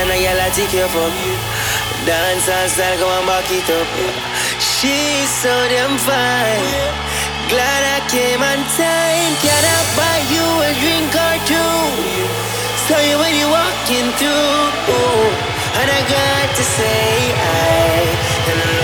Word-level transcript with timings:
sana 0.00 0.16
yala 0.16 0.48
take 0.56 0.72
you 0.72 0.88
for 0.88 1.10
Dance 2.08 2.48
and 2.48 2.70
style, 2.72 2.96
go 2.96 3.06
and 3.18 3.26
back 3.28 3.50
it 3.52 3.68
up. 3.68 3.88
She's 4.56 5.28
so 5.42 5.52
damn 5.68 5.94
fine 6.08 6.64
Glad 7.52 7.82
I 7.96 7.98
came 8.08 8.40
on 8.40 8.60
time. 8.80 9.32
Can 9.44 9.62
I 9.76 9.80
buy 10.00 10.18
you 10.32 10.46
a 10.68 10.70
drink 10.80 11.12
or 11.26 11.36
two? 11.50 11.76
Saw 12.86 13.00
you 13.08 13.16
when 13.20 13.34
you 13.40 13.48
walking 13.58 14.08
through. 14.16 14.60
Oh, 14.96 15.24
and 15.80 15.88
I 15.98 16.00
got 16.16 16.46
to 16.56 16.64
say 16.64 17.12
I 17.36 18.79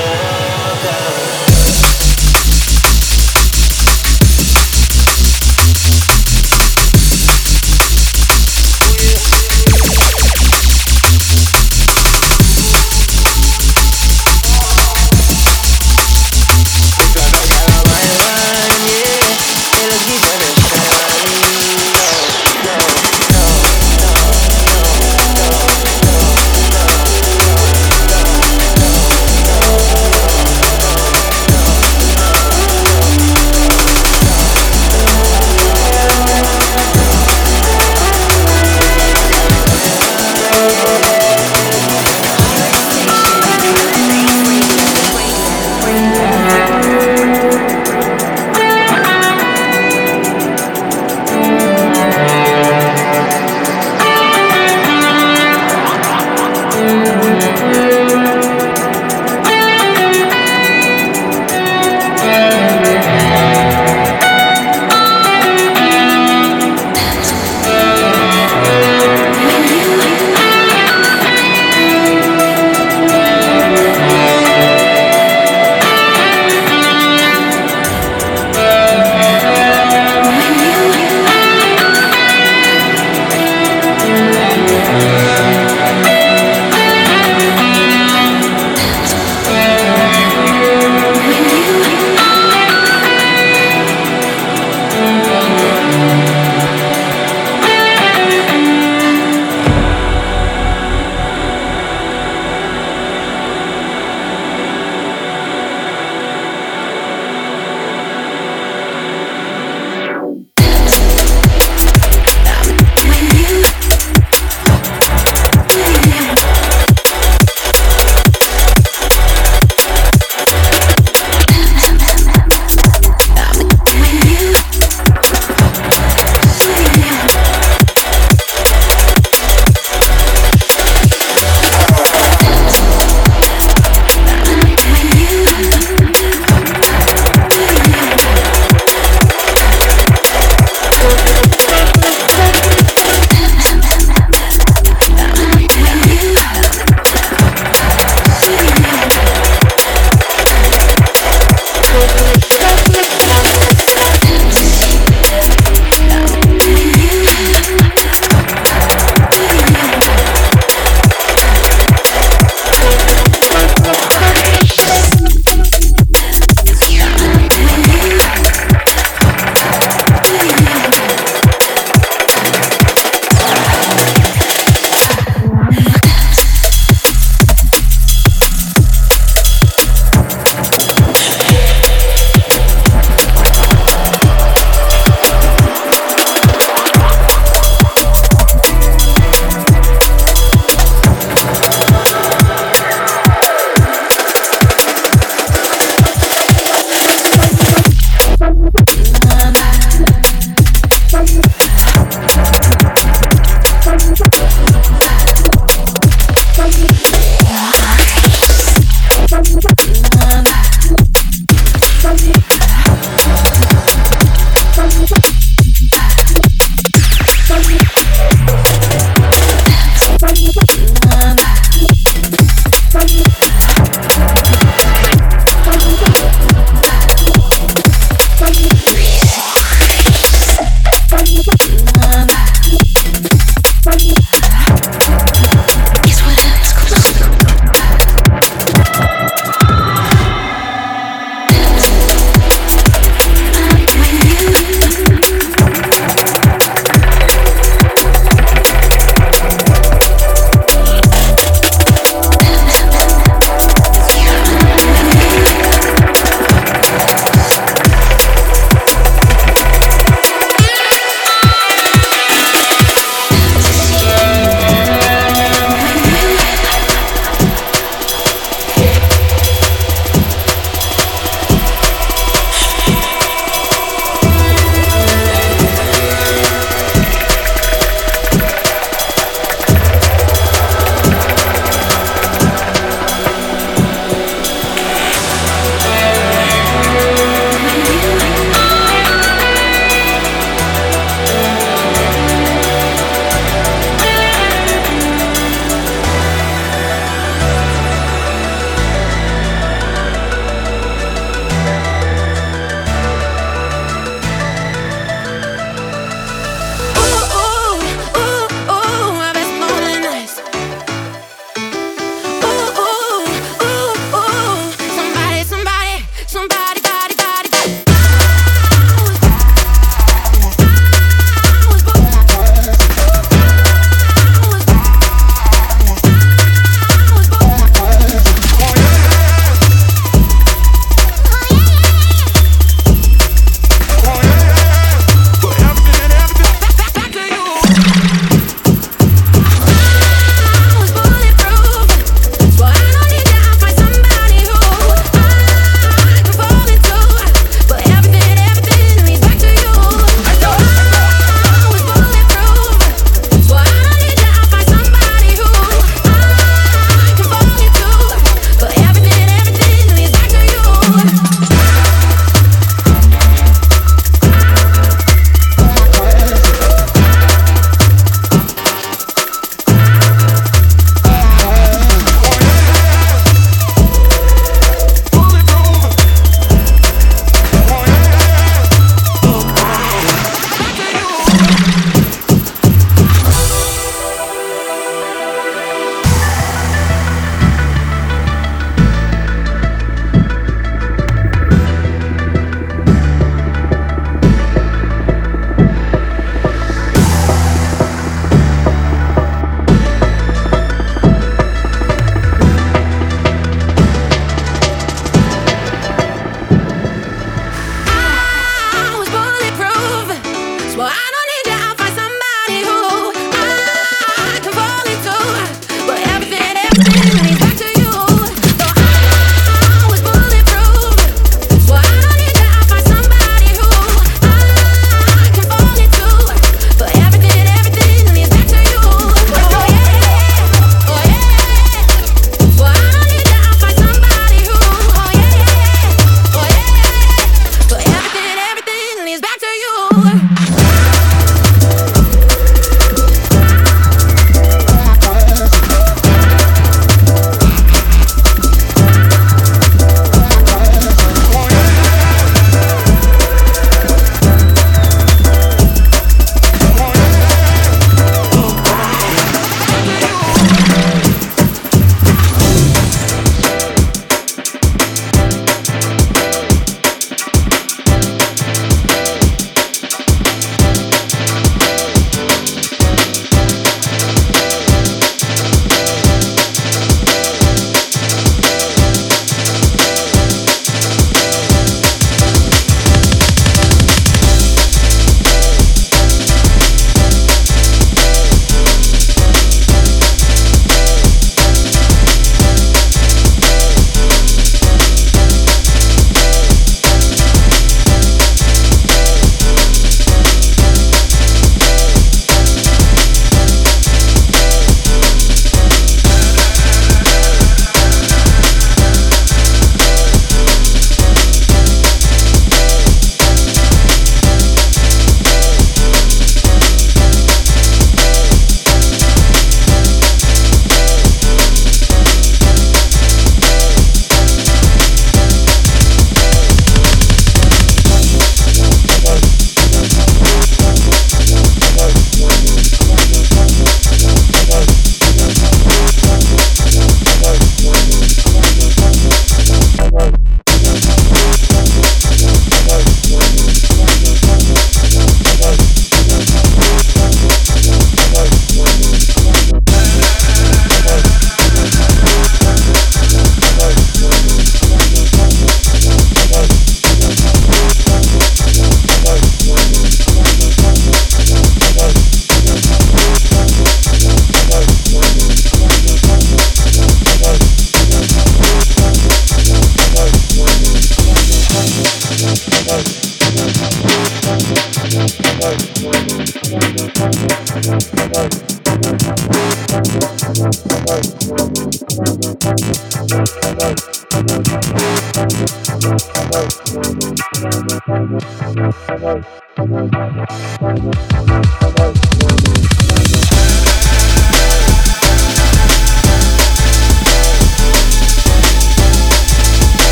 It's 206.59 206.97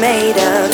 made 0.00 0.36
of? 0.36 0.67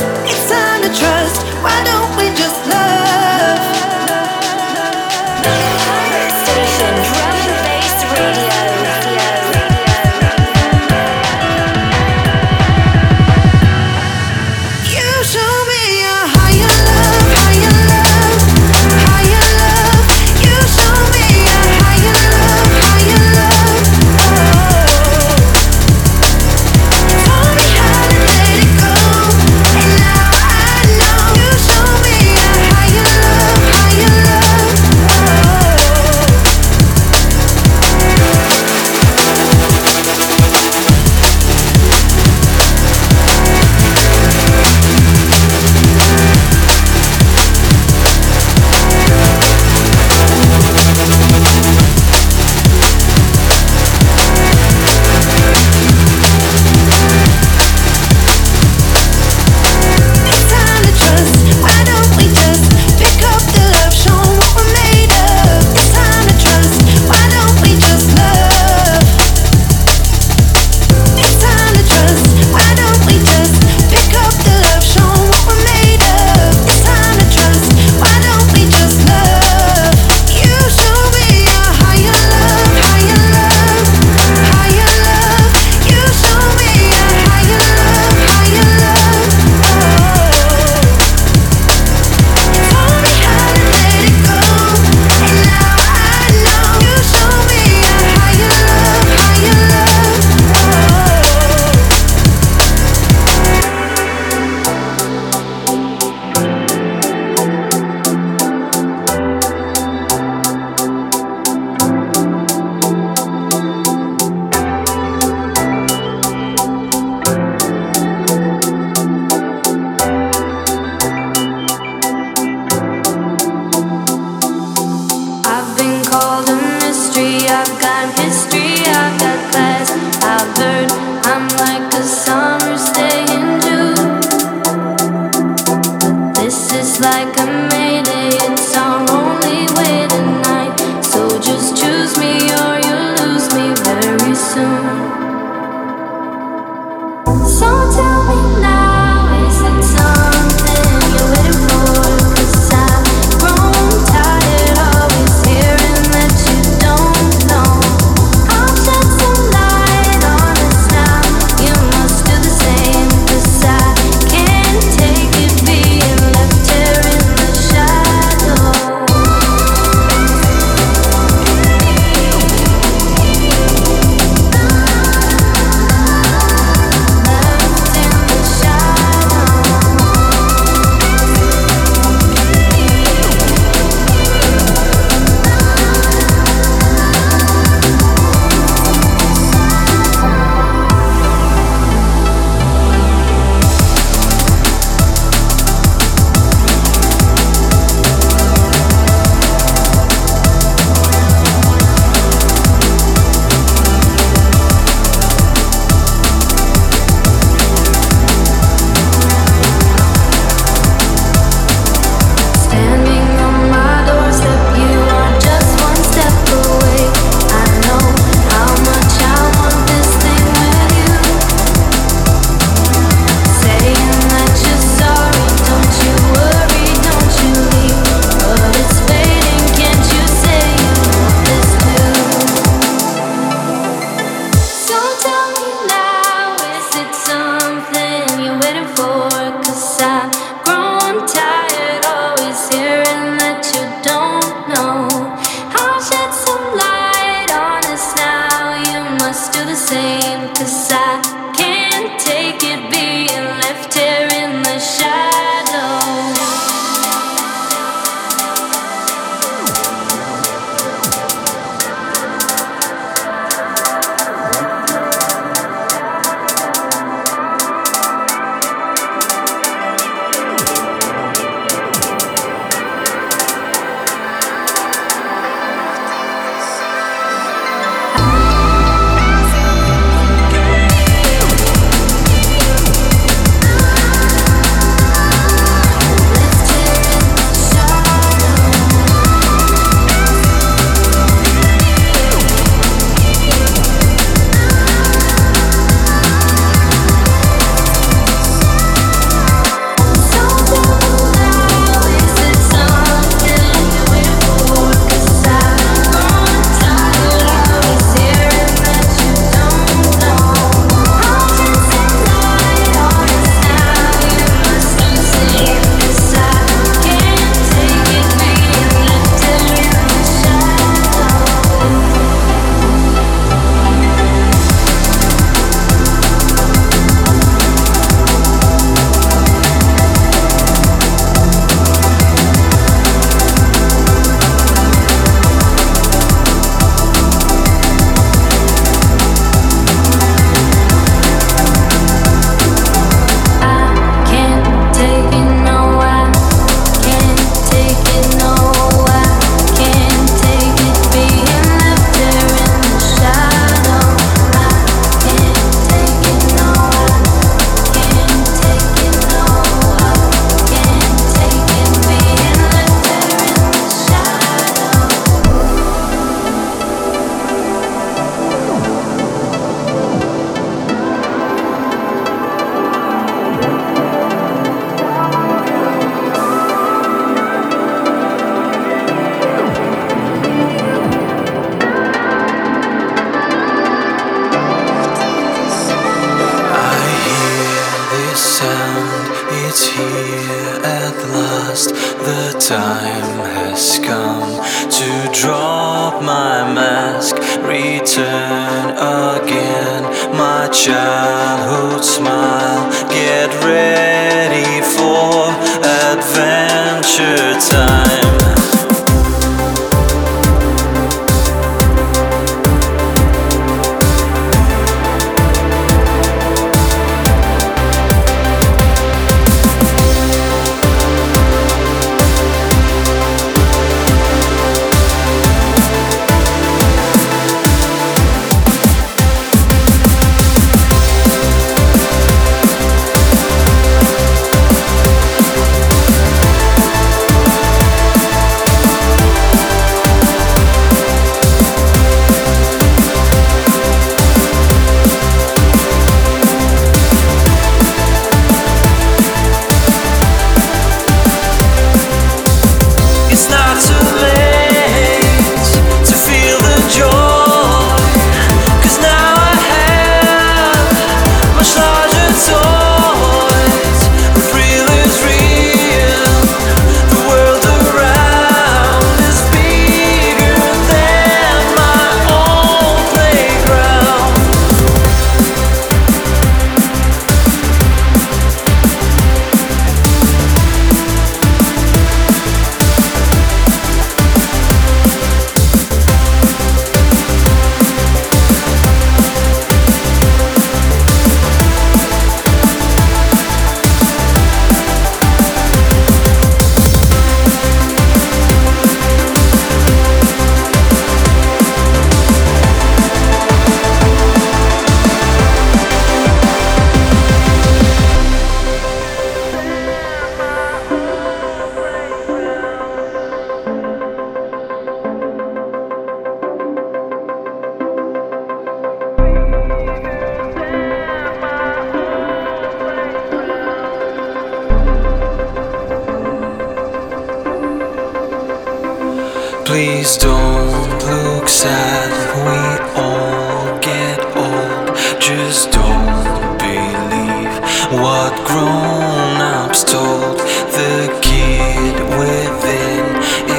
Please 529.74 530.16
don't 530.16 531.02
look 531.02 531.48
sad, 531.48 532.12
we 532.46 532.62
all 532.94 533.76
get 533.80 534.20
old. 534.36 534.96
Just 535.20 535.72
don't 535.72 536.58
believe 536.62 537.58
what 538.00 538.32
grown 538.46 539.40
ups 539.40 539.82
told. 539.82 540.38
The 540.78 541.18
kid 541.20 541.94
within 542.20 543.16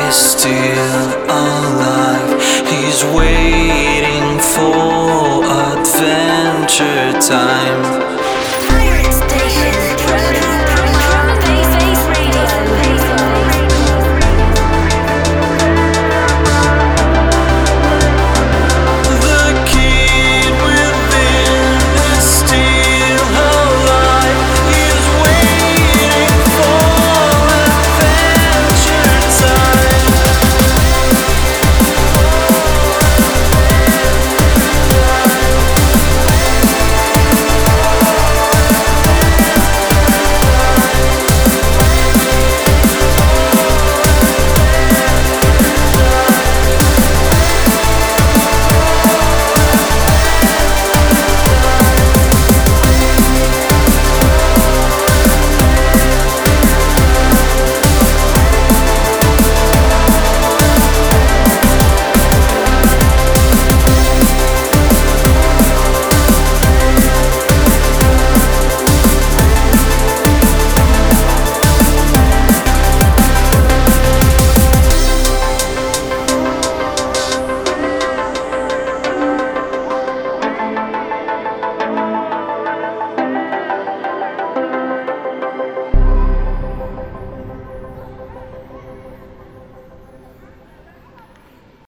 is 0.08 0.16
still 0.16 1.06
alive. 1.28 2.32
He's 2.72 3.04
waiting 3.14 4.40
for 4.40 5.44
adventure 5.74 7.12
time. 7.20 8.15